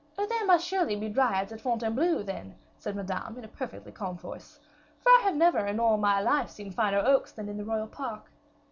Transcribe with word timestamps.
"There 0.17 0.45
must 0.47 0.65
surely 0.65 0.95
be 0.95 1.09
Dryads 1.09 1.51
at 1.51 1.61
Fontainebleau, 1.61 2.23
then," 2.23 2.55
said 2.79 2.95
Madame, 2.95 3.37
in 3.37 3.43
a 3.43 3.47
perfectly 3.47 3.91
calm 3.91 4.17
voice; 4.17 4.59
"for 5.03 5.09
I 5.11 5.21
have 5.25 5.35
never, 5.35 5.59
in 5.59 5.79
all 5.79 5.97
my 5.97 6.19
life, 6.19 6.49
seen 6.49 6.71
finer 6.71 6.97
oaks 7.05 7.31
than 7.33 7.47
in 7.47 7.57
the 7.57 7.63
royal 7.65 7.85
park." 7.85 8.31